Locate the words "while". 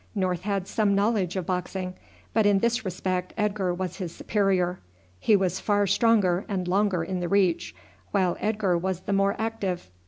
8.09-8.35